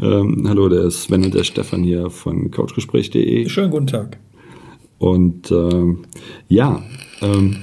[0.00, 3.48] Ähm, hallo, der ist Sven und der Stefan hier von couchgespräch.de.
[3.48, 4.18] Schönen guten Tag.
[4.98, 6.04] Und ähm,
[6.48, 6.82] ja,
[7.20, 7.56] ähm,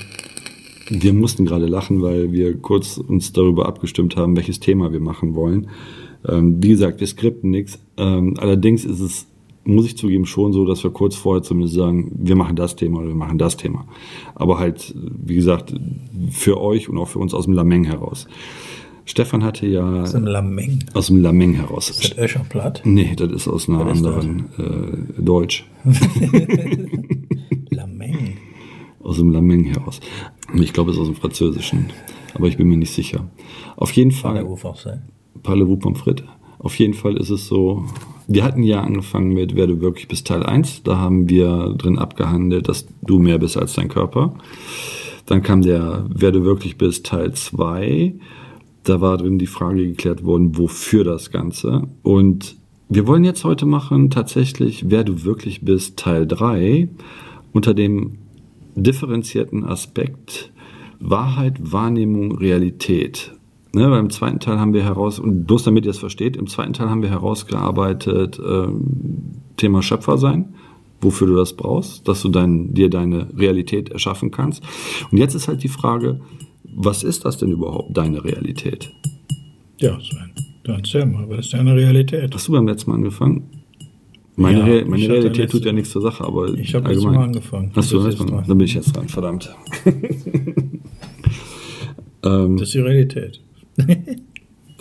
[0.90, 5.34] wir mussten gerade lachen, weil wir kurz uns darüber abgestimmt haben, welches Thema wir machen
[5.34, 5.70] wollen.
[6.28, 7.80] Ähm, wie gesagt, wir skripten nichts.
[7.96, 9.28] Ähm, allerdings ist es,
[9.64, 13.00] muss ich zugeben, schon so, dass wir kurz vorher zumindest sagen, wir machen das Thema
[13.00, 13.88] oder wir machen das Thema.
[14.36, 15.74] Aber halt, wie gesagt,
[16.32, 18.28] für euch und auch für uns aus dem Lameng heraus.
[19.06, 20.02] Stefan hatte ja.
[20.02, 20.80] Aus dem Lameng.
[20.94, 21.90] Aus dem Lameng heraus.
[21.90, 22.82] Ist das Öscherplatt?
[22.86, 25.66] Nee, das ist aus einer Was anderen äh, Deutsch.
[27.70, 28.38] Lameng.
[29.02, 30.00] Aus dem Lameng heraus.
[30.56, 31.92] Ich glaube, es ist aus dem Französischen.
[32.34, 33.28] Aber ich bin mir nicht sicher.
[33.78, 34.40] Auf jeden Fall.
[34.40, 35.04] Ruf auch sein.
[35.44, 36.26] Parlez-vous Pommes frites?
[36.58, 37.86] Auf jeden Fall ist es so,
[38.28, 40.82] wir hatten ja angefangen mit Wer du wirklich bist Teil 1.
[40.82, 44.34] Da haben wir drin abgehandelt, dass du mehr bist als dein Körper.
[45.28, 48.16] Dann kam der Wer du wirklich bist Teil 2.
[48.86, 51.84] Da war drin die Frage geklärt worden, wofür das Ganze.
[52.04, 52.56] Und
[52.88, 56.88] wir wollen jetzt heute machen tatsächlich Wer du wirklich bist Teil 3
[57.52, 58.20] unter dem
[58.76, 60.52] differenzierten Aspekt
[61.00, 63.34] Wahrheit, Wahrnehmung, Realität.
[63.74, 66.74] Ne, beim zweiten Teil haben wir heraus, und bloß damit ihr es versteht, im zweiten
[66.74, 70.54] Teil haben wir herausgearbeitet ähm, Thema Schöpfer sein,
[71.02, 74.64] wofür du das brauchst, dass du dein, dir deine Realität erschaffen kannst.
[75.12, 76.22] Und jetzt ist halt die Frage,
[76.76, 78.92] was ist das denn überhaupt, deine Realität?
[79.80, 80.32] Ja, Sven.
[80.64, 82.34] Dann erzähl mal, was ist deine Realität?
[82.34, 83.44] Hast du beim letzten Mal angefangen?
[84.38, 87.14] Meine, Ja, Re meine Realität letzte- tut ja nichts zur Sache, aber Ich habe allgemein.
[87.14, 87.72] mal angefangen.
[87.76, 88.44] Hast du letzten Mal?
[88.48, 89.56] Dann bin ich jetzt dran, verdammt.
[92.24, 93.42] ähm, Das ist die Realität.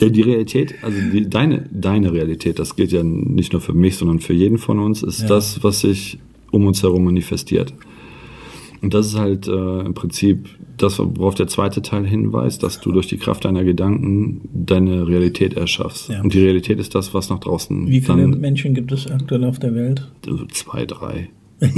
[0.00, 3.96] Ja, die Realität, also die, deine, deine Realität, das gilt ja nicht nur für mich,
[3.96, 5.28] sondern für jeden von uns, ist Ja.
[5.28, 6.18] das, was sich
[6.50, 7.72] um uns herum manifestiert.
[8.82, 10.48] Und das ist halt äh, im Prinzip
[10.84, 15.54] das, worauf der zweite Teil hinweist, dass du durch die Kraft deiner Gedanken deine Realität
[15.54, 16.08] erschaffst.
[16.10, 16.22] Ja.
[16.22, 19.44] Und die Realität ist das, was nach draußen Wie viele dann Menschen gibt es aktuell
[19.44, 20.10] auf der Welt?
[20.24, 21.30] so zwei, drei.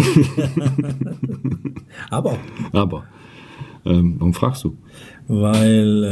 [2.11, 2.39] Aber,
[2.73, 3.05] Aber
[3.85, 4.77] ähm, warum fragst du?
[5.29, 6.05] weil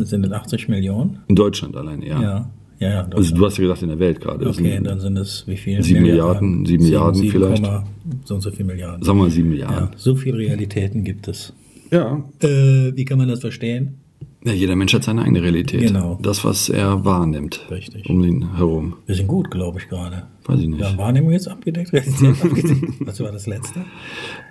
[0.00, 1.18] äh, sind es 80 Millionen?
[1.28, 2.20] In Deutschland alleine, ja.
[2.22, 2.50] Ja,
[2.80, 3.08] ja, ja.
[3.14, 4.46] Also du hast ja gesagt in der Welt gerade.
[4.48, 5.82] Okay, sind, dann sind es wie viel?
[5.82, 7.62] Sieben Milliarden, sieben Milliarden vielleicht.
[7.62, 7.84] Komma
[8.24, 9.02] So und so viel Milliarden.
[9.04, 9.90] sagen wir mal sieben Ja, Milliarden.
[9.96, 11.52] so viele Realitäten gibt es.
[11.90, 12.24] Ja.
[12.40, 13.98] Äh, wie kann man das verstehen?
[14.44, 15.80] Ja, jeder Mensch hat seine eigene Realität.
[15.80, 16.18] Genau.
[16.22, 17.66] Das, was er wahrnimmt.
[17.70, 18.08] Richtig.
[18.08, 18.94] Um ihn herum.
[19.06, 20.24] Wir sind gut, glaube ich, gerade.
[20.46, 20.78] Weiß ich nicht.
[20.78, 22.82] Wir haben Wahrnehmung jetzt abgedeckt, Realität abgedeckt.
[23.00, 23.84] Was war das letzte?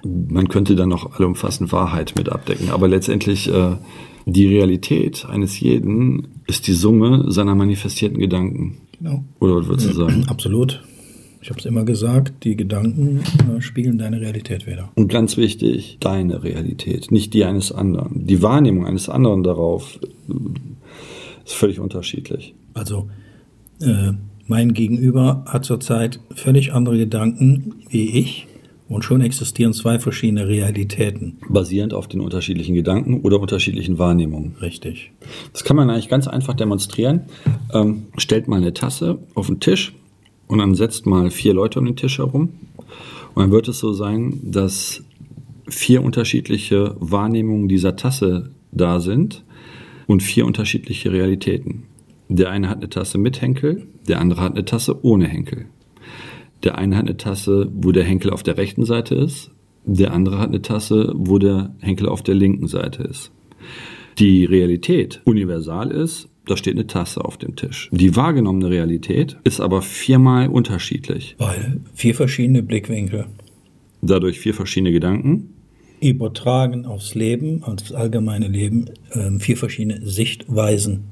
[0.03, 2.69] Man könnte dann noch allumfassend Wahrheit mit abdecken.
[2.69, 3.77] Aber letztendlich, äh,
[4.25, 8.79] die Realität eines jeden ist die Summe seiner manifestierten Gedanken.
[8.99, 9.23] Genau.
[9.39, 10.25] Oder was würdest du sagen?
[10.27, 10.83] Absolut.
[11.47, 13.21] Ich habe es immer gesagt, die Gedanken
[13.55, 14.91] äh, spiegeln deine Realität wieder.
[14.95, 18.27] Und ganz wichtig, deine Realität, nicht die eines anderen.
[18.27, 19.97] Die Wahrnehmung eines anderen darauf
[20.27, 20.33] äh,
[21.45, 22.53] ist völlig unterschiedlich.
[22.73, 23.07] Also
[23.79, 24.11] äh,
[24.45, 28.47] mein Gegenüber hat zurzeit völlig andere Gedanken wie ich
[28.89, 31.37] und schon existieren zwei verschiedene Realitäten.
[31.47, 34.55] Basierend auf den unterschiedlichen Gedanken oder unterschiedlichen Wahrnehmungen.
[34.61, 35.13] Richtig.
[35.53, 37.21] Das kann man eigentlich ganz einfach demonstrieren.
[37.73, 39.93] Ähm, stellt mal eine Tasse auf den Tisch
[40.47, 42.49] und dann setzt mal vier Leute um den Tisch herum.
[43.33, 45.03] Und dann wird es so sein, dass
[45.67, 49.43] vier unterschiedliche Wahrnehmungen dieser Tasse da sind
[50.07, 51.83] und vier unterschiedliche Realitäten.
[52.29, 55.65] Der eine hat eine Tasse mit Henkel, der andere hat eine Tasse ohne Henkel.
[56.63, 59.51] Der eine hat eine Tasse, wo der Henkel auf der rechten Seite ist,
[59.85, 63.31] der andere hat eine Tasse, wo der Henkel auf der linken Seite ist.
[64.19, 67.89] Die Realität universal ist, da steht eine Tasse auf dem Tisch.
[67.91, 71.35] Die wahrgenommene Realität ist aber viermal unterschiedlich.
[71.37, 73.25] Weil vier verschiedene Blickwinkel
[74.01, 75.53] Dadurch vier verschiedene Gedanken.
[75.99, 81.05] übertragen aufs Leben, aufs allgemeine Leben, ähm, vier verschiedene Sichtweisen.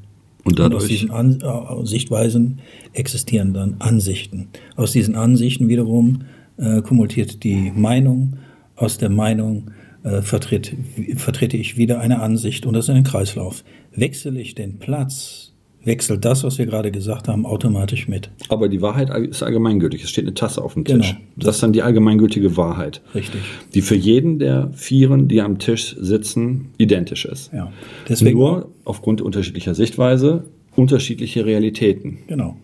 [0.43, 2.59] Und Und aus dadurch, diesen An äh, Sichtweisen
[2.93, 4.49] existieren dann Ansichten.
[4.75, 6.19] Aus diesen Ansichten wiederum
[6.57, 8.37] äh, kumuliert die Meinung.
[8.75, 9.71] Aus der Meinung
[10.05, 10.73] äh, vertritt,
[11.17, 13.63] vertrete ich wieder eine Ansicht und das ist ein Kreislauf.
[13.93, 15.51] Wechsle ich den Platz,
[15.83, 18.29] wechselt das, was wir gerade gesagt haben, automatisch mit.
[18.49, 20.03] aber die Wahrheit ist allgemeingültig.
[20.03, 21.03] Es steht eine Tasse auf dem Genau.
[21.03, 21.15] Tisch.
[21.35, 23.01] Das ist dann die allgemeingültige Wahrheit.
[23.13, 23.41] Richtig.
[23.73, 27.51] Die für jeden der Vieren, die am Tisch sitzen, identisch ist.
[27.53, 27.71] Ja.
[28.09, 30.45] Deswegen Nur aufgrund unterschiedlicher Sichtweise
[30.75, 32.17] unterschiedliche Realitäten.
[32.27, 32.57] Genau.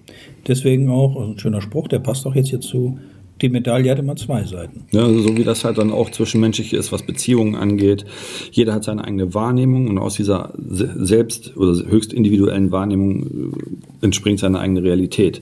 [0.48, 3.00] Deswegen auch, also ein schöner Spruch, der passt auch jetzt hierzu,
[3.42, 4.86] die Medaille hat immer zwei Seiten.
[4.92, 8.06] Ja, so wie das halt dann auch zwischenmenschlich ist, was Beziehungen angeht.
[8.52, 13.52] Jeder hat seine eigene Wahrnehmung und aus dieser se- selbst oder höchst individuellen Wahrnehmung
[14.02, 15.42] äh, entspringt seine eigene Realität.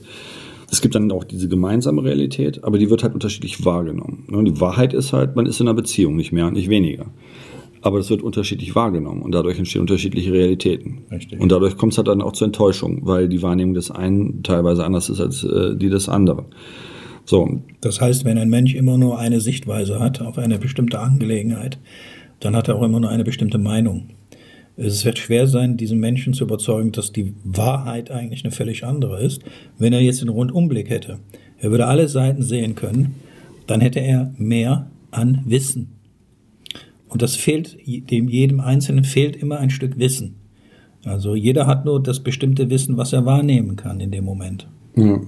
[0.72, 4.24] Es gibt dann auch diese gemeinsame Realität, aber die wird halt unterschiedlich wahrgenommen.
[4.28, 7.06] Ne, Die Wahrheit ist halt, man ist in einer Beziehung, nicht mehr und nicht weniger.
[7.82, 10.98] Aber das wird unterschiedlich wahrgenommen und dadurch entstehen unterschiedliche Realitäten.
[11.10, 11.40] Richtig.
[11.40, 14.84] Und dadurch kommt es halt dann auch zur Enttäuschung, weil die Wahrnehmung des einen teilweise
[14.84, 16.44] anders ist als äh, die des anderen.
[17.30, 21.78] So, Das heißt, wenn ein Mensch immer nur eine Sichtweise hat auf eine bestimmte Angelegenheit,
[22.40, 24.08] dann hat er auch immer nur eine bestimmte Meinung.
[24.76, 29.22] Es wird schwer sein, diesen Menschen zu überzeugen, dass die Wahrheit eigentlich eine völlig andere
[29.22, 29.42] ist,
[29.78, 31.20] wenn er jetzt einen Rundumblick hätte.
[31.60, 33.14] Er würde alle Seiten sehen können,
[33.68, 35.92] dann hätte er mehr an Wissen.
[37.08, 40.34] Und das fehlt, dem jedem Einzelnen fehlt immer ein Stück Wissen.
[41.04, 44.66] Also jeder hat nur das bestimmte Wissen, was er wahrnehmen kann in dem Moment.
[44.96, 45.20] ja.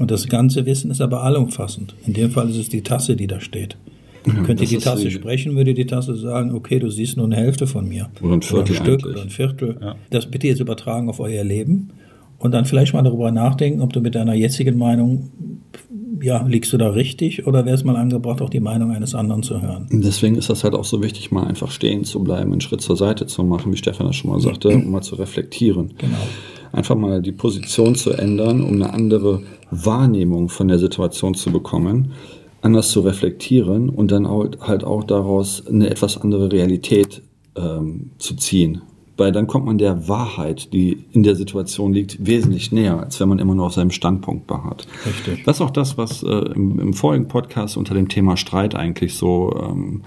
[0.00, 1.94] Und das ganze Wissen ist aber allumfassend.
[2.06, 3.76] In dem Fall ist es die Tasse, die da steht.
[4.24, 7.36] Könnte das die Tasse die- sprechen, würde die Tasse sagen, okay, du siehst nur eine
[7.36, 8.08] Hälfte von mir.
[8.22, 9.14] Oder ein Viertel Stück eigentlich.
[9.14, 9.76] oder ein Viertel.
[9.80, 9.94] Ja.
[10.10, 11.90] Das bitte jetzt übertragen auf euer Leben
[12.38, 15.30] und dann vielleicht mal darüber nachdenken, ob du mit deiner jetzigen Meinung,
[16.22, 19.42] ja, liegst du da richtig oder wäre es mal angebracht, auch die Meinung eines anderen
[19.42, 19.86] zu hören.
[19.90, 22.96] Deswegen ist das halt auch so wichtig, mal einfach stehen zu bleiben, einen Schritt zur
[22.96, 25.92] Seite zu machen, wie Stefan das schon mal sagte, um mal zu reflektieren.
[25.98, 26.16] Genau.
[26.72, 32.12] Einfach mal die Position zu ändern, um eine andere Wahrnehmung von der Situation zu bekommen,
[32.62, 37.22] anders zu reflektieren und dann halt auch daraus eine etwas andere Realität
[37.56, 38.82] ähm, zu ziehen.
[39.16, 43.28] Weil dann kommt man der Wahrheit, die in der Situation liegt, wesentlich näher, als wenn
[43.28, 44.86] man immer nur auf seinem Standpunkt beharrt.
[45.04, 45.44] Richtig.
[45.44, 49.16] Das ist auch das, was äh, im, im vorigen Podcast unter dem Thema Streit eigentlich
[49.16, 50.04] so ähm,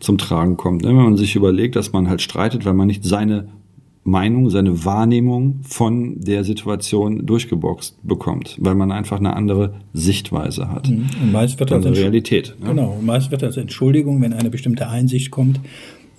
[0.00, 0.82] zum Tragen kommt.
[0.82, 3.48] Wenn man sich überlegt, dass man halt streitet, weil man nicht seine
[4.06, 10.88] Meinung, seine Wahrnehmung von der Situation durchgeboxt bekommt, weil man einfach eine andere Sichtweise hat.
[10.88, 12.54] Und meist wird das Entsch- Realität.
[12.60, 12.68] Ne?
[12.68, 15.60] Genau, und meist wird als Entschuldigung, wenn eine bestimmte Einsicht kommt,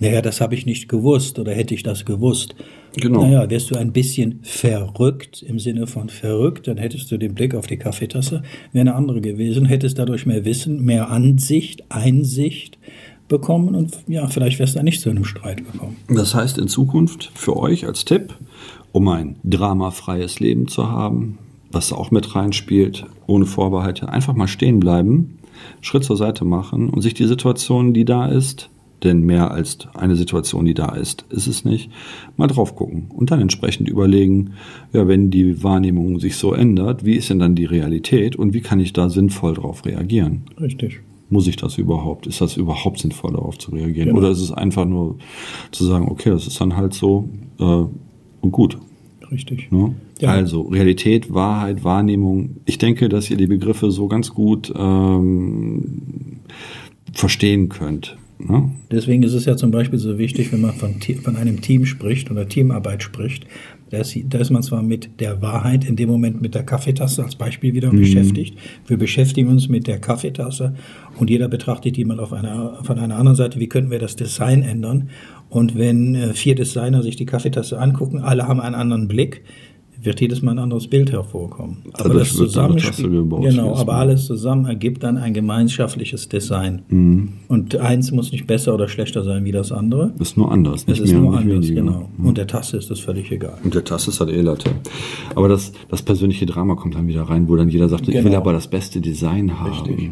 [0.00, 2.54] naja, das habe ich nicht gewusst oder hätte ich das gewusst.
[2.96, 3.22] Genau.
[3.22, 7.54] Naja, wärst du ein bisschen verrückt im Sinne von verrückt, dann hättest du den Blick
[7.54, 8.42] auf die Kaffeetasse,
[8.72, 12.78] wäre eine andere gewesen, hättest dadurch mehr Wissen, mehr Ansicht, Einsicht
[13.28, 15.96] bekommen und ja, vielleicht wärst du dann nicht zu einem Streit gekommen.
[16.08, 18.34] Das heißt in Zukunft für euch als Tipp,
[18.92, 21.38] um ein dramafreies Leben zu haben,
[21.70, 25.38] was auch mit reinspielt, ohne Vorbehalte, einfach mal stehen bleiben,
[25.80, 28.70] Schritt zur Seite machen und sich die Situation, die da ist,
[29.04, 31.90] denn mehr als eine Situation, die da ist, ist es nicht,
[32.36, 34.54] mal drauf gucken und dann entsprechend überlegen,
[34.92, 38.60] ja, wenn die Wahrnehmung sich so ändert, wie ist denn dann die Realität und wie
[38.60, 40.42] kann ich da sinnvoll drauf reagieren?
[40.60, 41.00] Richtig.
[41.30, 42.26] Muss ich das überhaupt?
[42.26, 44.08] Ist das überhaupt sinnvoll, darauf zu reagieren?
[44.08, 44.18] Genau.
[44.18, 45.16] Oder ist es einfach nur
[45.72, 47.28] zu sagen, okay, das ist dann halt so
[47.58, 47.84] äh,
[48.40, 48.78] und gut.
[49.30, 49.70] Richtig.
[49.70, 49.94] Ne?
[50.20, 50.30] Ja.
[50.30, 52.56] Also Realität, Wahrheit, Wahrnehmung.
[52.64, 56.40] Ich denke, dass ihr die Begriffe so ganz gut ähm,
[57.12, 58.16] verstehen könnt.
[58.38, 58.70] Ne?
[58.90, 62.30] Deswegen ist es ja zum Beispiel so wichtig, wenn man von, von einem Team spricht
[62.30, 63.46] oder Teamarbeit spricht,
[63.90, 67.24] da ist, da ist man zwar mit der Wahrheit in dem Moment mit der Kaffeetasse
[67.24, 68.58] als Beispiel wieder beschäftigt.
[68.86, 70.74] Wir beschäftigen uns mit der Kaffeetasse
[71.18, 74.16] und jeder betrachtet die mal auf einer, von einer anderen Seite, wie könnten wir das
[74.16, 75.10] Design ändern.
[75.50, 79.42] Und wenn äh, vier Designer sich die Kaffeetasse angucken, alle haben einen anderen Blick,
[80.00, 81.78] wird jedes Mal ein anderes Bild hervorkommen.
[81.94, 83.08] Aber das Tasse Zusammenspiel,
[83.40, 86.82] genau, aber alles zusammen ergibt dann ein gemeinschaftliches Design.
[87.48, 90.12] Und eins muss nicht besser oder schlechter sein wie das andere.
[90.18, 91.74] Ist nur anders, Es ist mehr nur anders, weniger.
[91.82, 92.08] genau.
[92.22, 93.58] Und der Tasse ist das völlig egal.
[93.64, 94.70] Und der Tasse ist halt eh Latte.
[95.34, 98.22] Aber das, das persönliche Drama kommt dann wieder rein, wo dann jeder sagt, ich will
[98.22, 98.36] Genau.
[98.38, 99.70] aber das beste Design haben.
[99.72, 100.10] Richtig.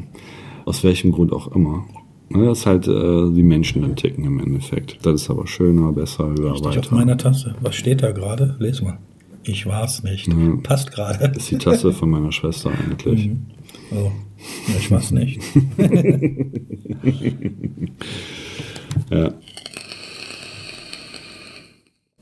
[0.65, 1.85] Aus welchem Grund auch immer.
[2.31, 4.99] Das ist halt äh, die Menschen dann ticken im Endeffekt.
[5.07, 6.95] Das ist aber schöner, besser, höher, Richtig auf weiter.
[6.97, 7.55] meiner Tasse.
[7.61, 8.57] Was steht da gerade?
[8.59, 8.99] Les mal.
[9.47, 10.29] Ich war's nicht.
[10.63, 11.29] Passt gerade.
[11.29, 13.31] Das ist die Tasse von meiner Schwester eigentlich.
[13.93, 14.11] Oh,
[14.69, 15.41] ja, ich war's nicht.
[19.11, 19.33] Ja.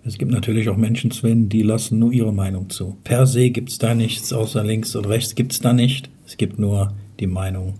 [0.05, 2.99] Es gibt natürlich auch Menschen, Sven, die lassen nur ihre Meinung zu.
[3.05, 6.11] Per se gibt's da nichts, außer links und rechts gibt's da nicht.
[6.27, 7.75] Es gibt nur die Meinung.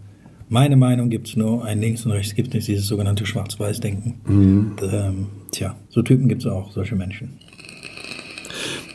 [0.49, 4.15] Meine Meinung gibt's nur, ein links und rechts gibt nicht, dieses sogenannte Schwarz-Weiß-Denken.
[4.91, 7.39] Ähm, tja, so Typen gibt's auch, solche Menschen.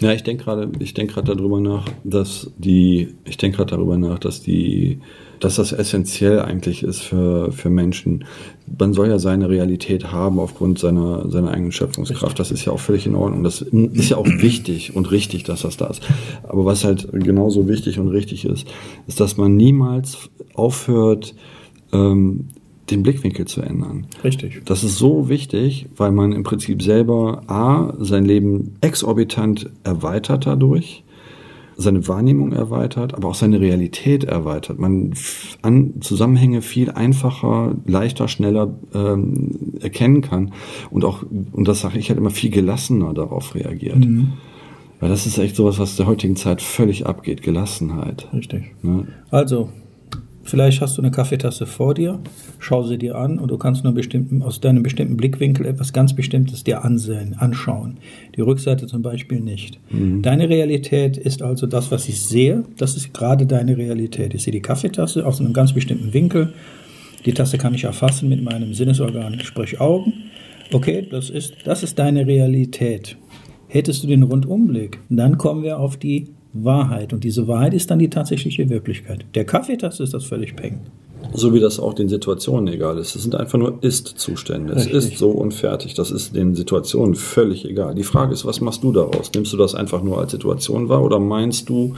[0.02, 3.98] Ja, ich denke gerade, ich denke gerade darüber nach, dass die, ich denke gerade darüber
[3.98, 5.00] nach, dass die,
[5.42, 8.24] dass das essentiell eigentlich ist für, für Menschen.
[8.78, 12.40] Man soll ja seine Realität haben aufgrund seiner, seiner eigenen Schöpfungskraft.
[12.40, 13.44] Das ist ja auch völlig in Ordnung.
[13.44, 16.02] Das ist ja auch wichtig und richtig, dass das da ist.
[16.44, 18.68] Aber was halt genauso wichtig und richtig ist,
[19.06, 21.36] ist, dass man niemals aufhört,
[21.92, 22.50] ähm,
[22.92, 24.08] den Blickwinkel zu ändern.
[24.24, 24.62] Richtig.
[24.66, 31.04] Das ist so wichtig, weil man im Prinzip selber A, sein Leben exorbitant erweitert dadurch,
[31.78, 34.80] seine Wahrnehmung erweitert, aber auch seine Realität erweitert.
[34.80, 35.14] Man
[35.62, 40.52] an Zusammenhänge viel einfacher, leichter, schneller ähm, erkennen kann
[40.92, 44.06] und auch, und das sage ich halt immer, viel gelassener darauf reagiert.
[45.00, 48.28] Weil das ist echt sowas, was der heutigen Zeit völlig abgeht, Gelassenheit.
[48.34, 48.64] Richtig.
[48.82, 49.08] Ne?
[49.32, 49.70] Also,
[50.50, 52.20] Vielleicht hast du eine Kaffeetasse vor dir,
[52.58, 56.16] schau sie dir an und du kannst nur bestimmten, aus deinem bestimmten Blickwinkel etwas ganz
[56.16, 57.98] Bestimmtes dir ansehen, anschauen.
[58.36, 59.80] Die Rückseite zum Beispiel nicht.
[59.92, 60.24] Mhm.
[60.24, 62.64] Deine Realität ist also das, was ich sehe.
[62.78, 64.34] Das ist gerade deine Realität.
[64.34, 66.54] Ich sehe die Kaffeetasse aus einem ganz bestimmten Winkel.
[67.26, 70.14] Die Tasse kann ich erfassen mit meinem Sinnesorgan, sprich Augen.
[70.74, 73.18] Okay, das ist, das ist deine Realität.
[73.68, 77.14] Hättest du den Rundumblick, dann kommen wir auf die Wahrheit.
[77.14, 79.26] Und diese Wahrheit ist dann die tatsächliche Wirklichkeit.
[79.36, 80.80] Der Kaffeetasse ist das völlig peng.
[81.34, 83.16] So wie das auch den Situationen egal ist.
[83.16, 84.74] Es sind einfach nur Ist-Zustände.
[84.74, 85.94] Es ist so und fertig.
[85.94, 87.94] Das ist den Situationen völlig egal.
[87.94, 89.32] Die Frage ist, was machst du daraus?
[89.34, 91.94] Nimmst du das einfach nur als Situation wahr oder meinst du,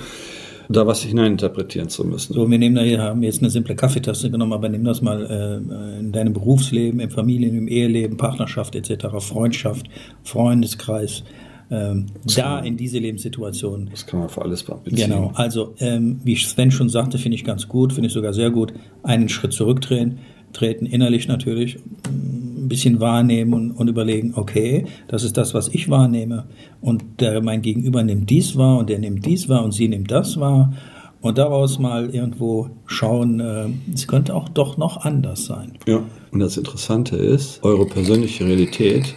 [0.71, 2.33] da was hineininterpretieren zu müssen.
[2.33, 5.25] So, wir nehmen da hier, haben jetzt eine simple Kaffeetasse genommen, aber nimm das mal
[5.25, 9.87] äh, in deinem Berufsleben, im Familien-, im Eheleben, Partnerschaft etc., Freundschaft,
[10.23, 11.23] Freundeskreis.
[11.71, 13.87] Ähm, da in diese Lebenssituation.
[13.89, 14.95] Das kann man für alles beziehen.
[14.95, 18.51] Genau, also ähm, wie Sven schon sagte, finde ich ganz gut, finde ich sogar sehr
[18.51, 18.73] gut,
[19.03, 20.17] einen Schritt zurückdrehen,
[20.51, 25.89] treten innerlich natürlich, ein bisschen wahrnehmen und, und, überlegen, okay, das ist das, was ich
[25.89, 26.43] wahrnehme
[26.81, 30.11] und der, mein Gegenüber nimmt dies wahr und der nimmt dies wahr und sie nimmt
[30.11, 30.73] das wahr
[31.21, 35.77] und daraus mal irgendwo schauen, äh, es könnte auch doch noch anders sein.
[35.87, 39.15] Ja, und das Interessante ist, eure persönliche Realität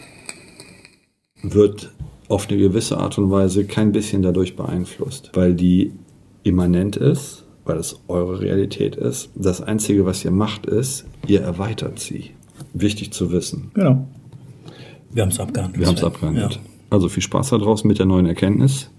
[1.42, 1.90] wird
[2.28, 5.93] auf eine gewisse Art und Weise kein bisschen dadurch beeinflusst, weil die
[6.43, 9.31] immanent ist, weil es eure Realität ist.
[9.35, 12.31] Das Einzige, was ihr macht, ist, ihr erweitert sie.
[12.73, 13.71] Wichtig zu wissen.
[13.75, 14.07] Genau.
[15.11, 15.81] Wir haben es abgehandelt.
[15.81, 16.54] Wir haben es abgehandelt.
[16.54, 16.61] Ja.
[16.90, 18.90] Also viel Spaß da draußen mit der neuen Erkenntnis.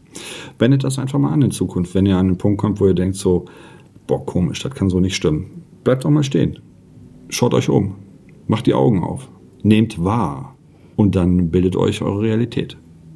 [0.60, 2.94] Wendet das einfach mal an in Zukunft, wenn ihr an einen Punkt kommt, wo ihr
[2.94, 3.46] denkt so,
[4.08, 5.64] boah, komisch, das kann so nicht stimmen.
[5.84, 6.60] Bleibt doch mal stehen.
[7.30, 7.96] Schaut euch um.
[8.48, 9.30] Macht die Augen auf.
[9.62, 10.56] Nehmt wahr.
[10.96, 12.78] Und dann bildet euch eure Realität.